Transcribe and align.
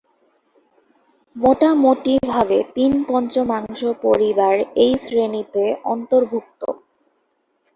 মোটামুটিভাবে 1.35 2.57
তিন-পঞ্চমাংশ 2.75 3.79
পরিবার 4.05 4.55
এই 4.83 4.93
শ্রেণীতে 5.03 5.63
অর্ন্তভুক্ত। 5.85 6.61